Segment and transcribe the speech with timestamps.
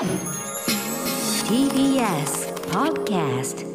[0.00, 0.08] TBS
[2.70, 3.66] Podcast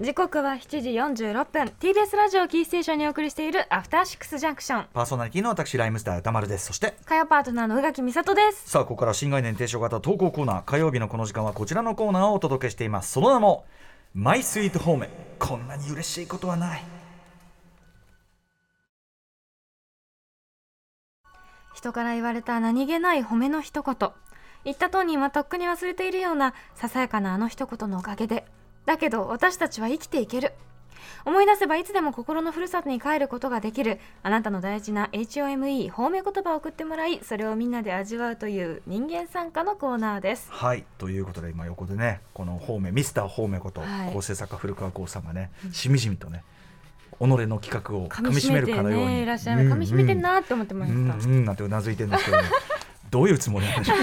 [0.00, 0.90] 時刻は7時
[1.22, 1.72] 46分。
[1.78, 6.66] TBS ラジオキーステーションにお送りしているアフターシックスジャンクションパーソナリティの私ライムスター歌丸です。
[6.66, 8.68] そして火曜パートナーの宇垣美里です。
[8.68, 13.12] さあここから新概念提唱型投稿コーナー火曜日のこの時間はこちらのコーナーをお届けしています。
[13.12, 13.66] その名も
[14.14, 16.82] マイスイートホームこんなに嬉しいことはない
[21.76, 23.94] 人から言われた何気ない褒めの一言。
[24.64, 28.46] 言った当人はとっくに忘れているようなささやかなあの一言のおかげで。
[28.86, 30.54] だけど私たちは生きていける。
[31.26, 34.00] 思い出せばいつでも心のふるさとに帰ることができる。
[34.22, 40.48] あなたの大事な HOME 褒め言葉を送ってもらいそれをみんなで味わうという人間参加のコーナーです。
[40.50, 40.86] はい。
[40.96, 44.12] ということで今横でねこの方面ミスター方面ことはい。
[44.14, 46.42] 構成作家古川光さんがねしみじみとね
[47.18, 49.06] 己の企画を噛み締めるかのように。
[49.06, 52.42] ねいらっしゃいます噛み締めてんなって思ってまうんした、うんうんなんてうなずいてるんですけど、ね、
[53.10, 53.98] どういうつもりなんでしょう。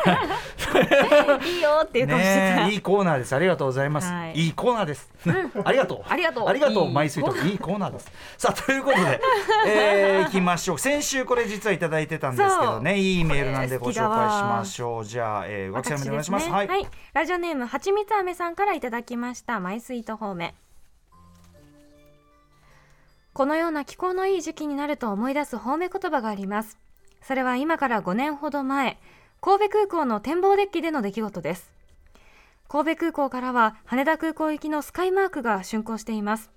[1.44, 3.34] いいよっていう顔していいコーナーです。
[3.34, 4.32] ありがとうございます、はい。
[4.34, 5.10] い、いコーナーです、
[5.64, 6.02] ありがとう。
[6.08, 6.48] ありがとう。
[6.48, 6.92] ありがとういい。
[6.92, 8.10] マイスイートいいコーナーです。
[8.38, 9.20] さあということで、
[9.66, 10.78] えー、いきましょう。
[10.78, 15.04] 先週これ実はいただいてたんですけどねいいメールなんでご紹介しましょう。
[15.04, 16.46] じゃあ、えー、脇さんお願いします。
[16.46, 19.60] 私はい、はい、ラジオネームはちみつあめさんからいただきました。
[19.60, 20.54] マイスイート方面
[23.40, 26.76] このような気候のいい時期になると思い出す褒め言葉があります。
[27.22, 28.98] それは今から5年ほど前
[29.40, 31.72] 神戸空港の展望デッキでの出来事です。
[32.68, 36.50] 神戸空港からは羽田空港行きのスカイマークが竣工しています。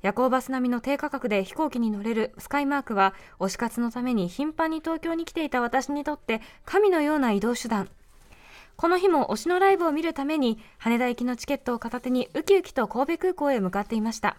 [0.00, 7.90] 夜行バス並みの低価格で飛行機に乗れるスカイマークは推し活のために頻繁に東京に来ていた私にとって神のような移動手段。
[8.76, 14.38] この日も推しのライブを見るために羽田行きのチケットを片手にウキウキと神戸空港へ向かっていました。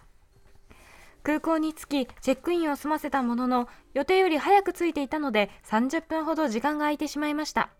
[1.26, 7.70] 空港に着きチェックインを済ませたものの予定より早く着いていたので30分ほど時間が空いてしまいました。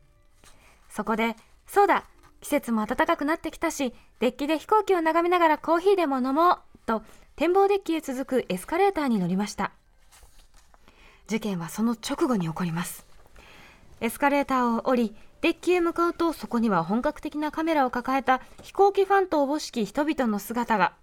[0.89, 2.03] そこでそうだ
[2.41, 7.05] 季節も暖かくなってきたしデッキで飛行機を眺めながらコーヒーでも飲もうと
[7.37, 9.71] 展望デッキへ続くエスカレーターに乗りました。
[11.29, 13.07] 事件はその直後に起こります。
[14.01, 20.95] エスカレーターを降りデッキへ向かうとそこには本格的なカメラを抱えた飛行機ファンとおぼしき人々の姿が。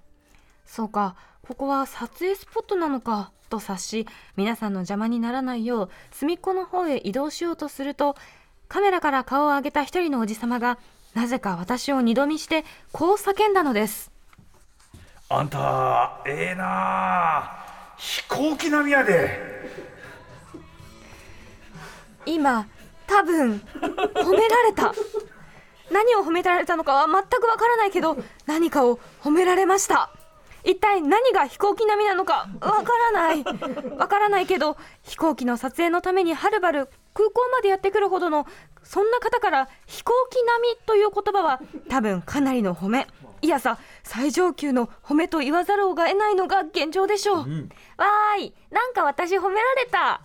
[0.65, 1.15] そうか。
[1.47, 4.07] ここは撮影スポットなのかと察し
[4.37, 8.15] 皆さんの邪魔にならないよう隅っこの方へ移動しようとすると
[8.69, 10.79] カメラから顔を上げた一人のおじさまが
[11.13, 12.63] なぜか私を二度見して
[12.93, 14.11] こう叫んだのです。
[15.29, 17.95] あんたええなあ。
[17.97, 19.37] 飛行機並みやで。
[22.25, 22.65] 今
[23.05, 24.93] 多分褒められた。
[25.91, 30.09] 何を褒められたのかは全くわからないけど何かを褒められました
[30.63, 33.43] 一体何が飛行機並みなのかわからない。
[33.97, 38.47] わからないけど飛行機の撮影のためにはるばる空港までやってくるほどの
[38.83, 43.07] そんな方から飛行機並みという言葉は多分かなりの褒め。
[43.41, 50.21] いやさ最上級の褒めと言わざるを得ないのが現状でしょう、わーいなんか私褒められた。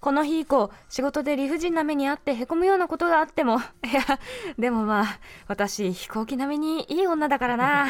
[0.00, 3.58] この日以降仕事で理不尽な目にあってへこむようなことがあっても。
[3.58, 3.60] い
[3.92, 4.20] や
[4.58, 7.88] でもまあ私飛行機並みにいい女だからな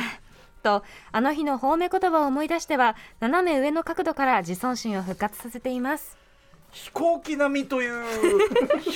[0.67, 0.83] と
[1.13, 6.19] あの日の褒め言葉を思い出しては斜め上の角度から自尊心を復活させています。
[6.73, 8.05] 飛行機並みという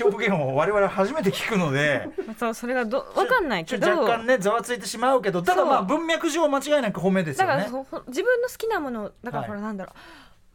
[0.05, 2.09] 表現を我々初めて聞くので
[2.39, 3.87] そうそれがどわかんないけど。
[3.87, 9.49] ちょ若干ねざわついてしまうけどただまあ文脈上間違いなく褒めですだからよねそほ自分の好きなものだからはい。
[9.49, 9.93] ほらなんだろ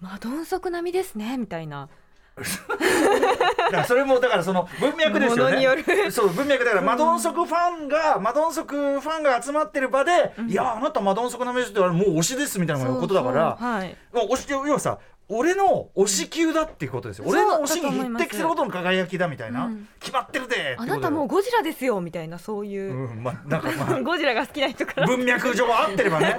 [0.01, 1.87] う、マドンソク並みですねみたいな
[2.41, 6.11] だからそれもだからその文脈ですよものによねる。
[6.11, 13.73] そう文脈だからマドンソクファンがマドンソクファンが集まってる場で、いやあなたマドンソク並みですってもう推しですみたいなことだからそうそう。
[13.79, 13.97] はい。
[14.13, 14.97] もう推し要はさ
[15.27, 17.31] 俺の推し級だっていうことですよ、うん。
[17.31, 19.87] 俺の推しに匹敵するほどの輝きだみたいな、うん。
[19.99, 20.75] 決まってるで。
[20.77, 24.01] あなたもうゴジラですよみたいなそういう、うんまあなんかまあ。
[24.01, 25.07] ゴジラが好きな人から。
[25.07, 26.37] 文脈上合ってればね。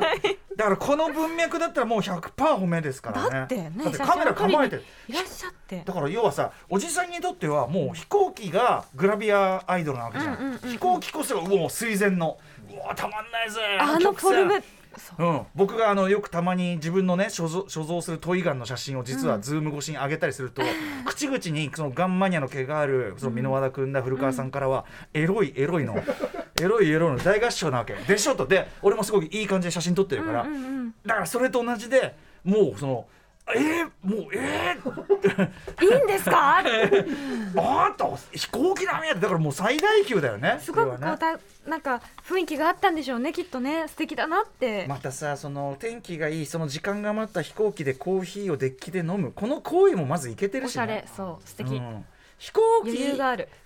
[0.56, 3.30] だからこの文脈だったらもう100%褒めですからね。
[3.30, 4.84] だってねだってカメラ構えてる。
[5.08, 5.82] いらっしゃって。
[5.84, 12.38] だから要はさおじさんにとってはもう飛行機がグラビアアイドルなわけじゃん,、飛行機こそがもう水前の。
[12.72, 14.66] うわたまんないぜあのフォルムそ
[15.19, 15.22] う。
[15.25, 20.62] うん、僕があのよくたまに自分のね所蔵所蔵するトイガンの写真を実はズーム越しに上げたりすると、
[21.06, 24.84] 口々にそのガンマニアの毛があるその箕輪田君だ古川さんからは、
[25.14, 25.96] エロいエロいの
[26.60, 27.94] エロいエロいの大合唱なわけ。
[27.94, 28.34] でしょ？
[28.34, 28.46] と。
[28.46, 30.94] で俺もすごくいい感じで写真撮ってるから、うんうんうん。
[31.04, 33.06] だからそれと同じでもうその
[33.54, 36.58] えー、もうえー、いいんですか？
[36.58, 40.58] あーっと飛行機並みやってだからもう最大級だよね。
[40.60, 41.16] すごくこうね。
[41.16, 41.38] た
[41.70, 43.87] なんか雰囲気があったんでしょうねきっとね。
[43.87, 52.04] 素敵だなって、またさその天気がいいその時間が余った飛行機でコーヒーをデッキで飲むこの行為もまずいけてるし、ね、おしゃれそう素敵、うん
[52.38, 53.49] 飛行余機裕がある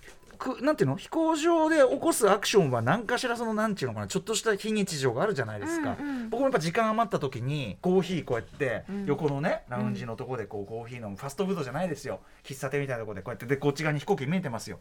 [0.61, 0.95] なんていうの？
[0.97, 6.29] 飛行場で起こすアクションは何かしらそのなんていうのかなちょっとした非日常があるじゃないですか、うんうん。
[6.29, 9.05] 僕もやっぱ時間余った時にコーヒーこうやってうん。
[9.05, 12.19] 横のね、ラウンジのとこでこうコーヒー飲むファストフードじゃないですよ。
[12.43, 14.79] 喫茶店みたいなとこでこうやってでこっち側に飛行機見えてますよ。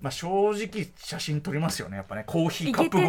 [0.00, 2.24] まあ正直写真撮りますよねやっぱね。
[2.26, 3.02] コーヒーカップコ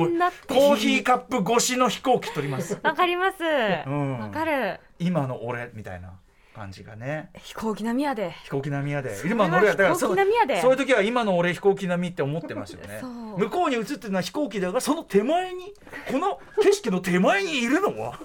[0.74, 2.78] ーヒーカップ越しの飛行機撮ります。
[2.84, 3.44] わかります。
[3.44, 4.32] わ、ん。
[4.32, 4.80] かる。
[5.00, 6.12] 今の俺みたいな
[6.54, 7.32] 感じがね。
[7.38, 8.32] 飛行機並みやで。
[8.44, 9.16] 飛行機並みやで。
[9.26, 10.62] 今の俺はだから飛行機並みやで。
[10.62, 13.02] そういう時は今の俺飛行機並みって思ってますよね。
[13.38, 15.74] 向こうに映ってるのは飛行機だがその手前に
[16.12, 18.20] この景色の手前にいるのは？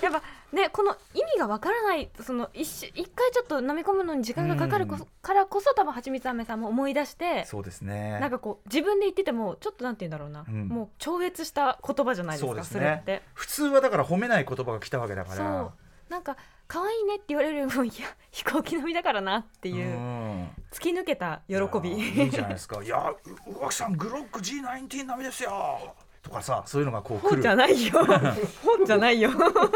[0.00, 0.22] やっぱ
[0.52, 5.10] ねこの意味がわからないその一瞬一回ちょっと飲み込むのに時間がかかるこそ、うん。
[5.20, 8.20] からこそ多分はちみつあめさんも思い出してそうですね。
[8.20, 10.68] なんかこう自分で言っててもちょっとなんて言うんだろうな、うん。
[10.68, 12.80] もう超越した言葉じゃないですかそそうですね。
[12.80, 13.22] れって。
[13.34, 15.44] 普通はだから褒めない言葉が来たわけだかそう。
[15.44, 15.72] ら
[16.08, 16.36] なんか
[16.68, 17.92] 可愛いねって言われるよりもいや
[18.30, 20.48] 飛行機並みだからなっていう、ん。
[20.70, 21.92] 突き抜けた喜び。
[21.94, 22.82] いやいいじゃないですか。
[22.82, 23.10] いや
[23.46, 25.94] 宇垣さんグロック G19 並みですよ。
[26.22, 27.92] とかさそういうのがこう来本じゃるないよ。
[28.62, 29.30] 本じゃないよ。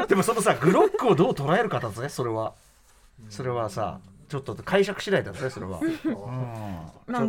[0.07, 2.55] でもそのさグロックをどう捉えるかだぜそれは。
[3.31, 4.01] それはさ
[4.33, 5.81] ちょっと解釈次第だぜそれは、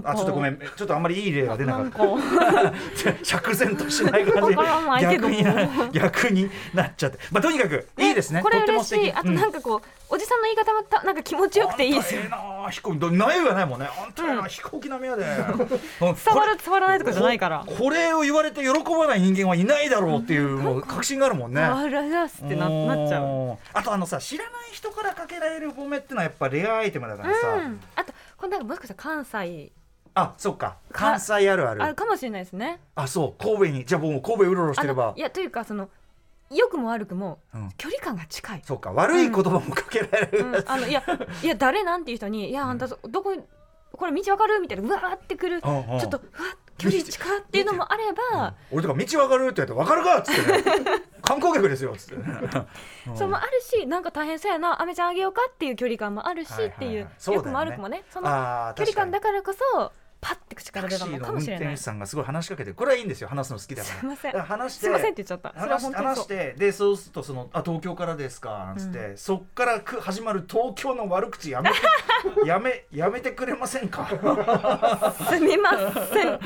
[0.06, 0.58] あちょっとごめん。
[0.58, 2.74] ちょっとあんまりいい例が出なかった。
[3.24, 4.56] 釈然としない感じ。
[5.02, 7.20] 逆にな逆になっちゃって。
[7.32, 8.42] まあとにかくいいですね。
[8.42, 9.12] これ嬉しい。
[9.12, 12.22] あとなんかかこう、おじさんの言い方もたなんか気持ちよくていいですよ
[12.64, 13.88] ええな飛行ないはないもんね。
[13.88, 14.14] あん。
[14.14, 15.24] たやな、飛行機並みやで。
[15.24, 17.64] うん伝わる伝わらないとかじゃないから。
[17.68, 21.62] ここれを言われて喜ばない人間はいないだろうっていうもう確信があるもんね。
[21.62, 23.24] あららすってななっちゃう。
[23.24, 29.72] うんあとあのさ知らない人からかけられる褒めってのはやっぱレアアイテムだからさ、うん、あとこれなんかもしかしたら関西。
[30.16, 30.78] あそっか。
[30.92, 31.84] 関西あるある。
[31.84, 32.80] あるかもしれないですね。
[32.96, 33.44] あそう。
[33.44, 33.86] 神戸に。
[33.86, 35.90] じゃあもう神戸うろうろしてれあばのいやというかその
[36.56, 37.70] 良くも悪くもうん。
[37.78, 41.04] 距離感が近い、そうか悪い言葉もかけられる、うん、あのいや
[41.42, 43.36] いや誰なんていう人に「いやあんたそどこ
[43.92, 45.62] これ道わかる?」みたいなうわーってくる。
[45.62, 45.90] ちうんうん。
[45.96, 52.40] ょっとうわ距離近っていうのもあれば、俺とか道わかるって言って分かるかっつって、ね、 観光客ですよっつって、ね、
[53.08, 53.16] うん。
[53.16, 57.02] それもあるしなんか大変そうやなあめちゃんあげようかっていう距離感もあるしはいはいはいってい。
[57.02, 57.44] うそうだよね。
[57.44, 58.04] 良くも悪くもね。
[58.10, 58.28] その
[58.76, 59.92] 距離感だからこそ
[60.54, 64.00] パッて口から出たのかもしれない転手さんがすごい話しかけてこれはいいんですよ話すの好きだから。
[64.00, 64.32] すいません。
[64.32, 65.50] 話してすいませんって言っちゃった。
[65.60, 71.78] 話し話してでそうするとその「あ東京からですか」なんつって、そっからく始まる東京の悪口やめて
[72.46, 74.08] やめやめてくれませんか？
[75.28, 75.72] すみま
[76.14, 76.40] せん。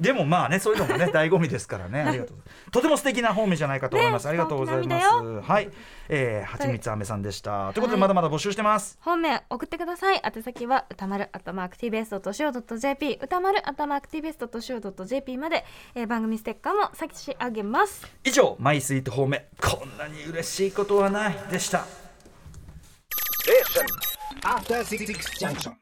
[0.00, 2.02] でもまあねそういうのもね醍醐味ですからね。
[2.02, 2.36] ありがとう
[2.70, 5.70] とても素敵な方面じゃないかと思います、ねありがとうございま飛すはい。
[6.12, 7.72] えー、はちみつあめさんでした。
[7.72, 8.00] ということではい。
[8.00, 10.20] まだまだ募集してます、本命送ってください。
[10.24, 11.76] 宛先は歌丸アットマーク
[12.20, 15.64] TBS.CO.JP 歌丸アットマーク TBS.CO.JP まで、
[15.94, 18.06] えー番組ステッカーも差し上げます。
[18.24, 19.44] 以上マイスイート方面。
[19.60, 21.36] こんなに嬉しいことはない。
[21.50, 21.84] でした。
[24.42, 25.06] After Six
[25.38, 25.80] Junction.